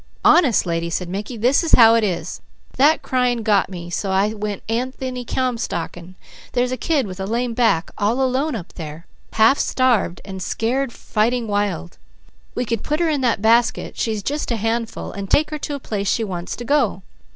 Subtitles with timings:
[0.25, 1.37] "Honest, lady!" said Mickey.
[1.37, 2.41] "This is how it is:
[2.75, 6.15] that crying got me so I went Anthony Comstockin'.
[6.53, 10.91] There's a kid with a lame back all alone up there, half starved and scared
[10.91, 11.99] fighting wild.
[12.55, 15.75] We could put her in that basket, she's just a handful, and take her to
[15.75, 17.03] a place she wants to go.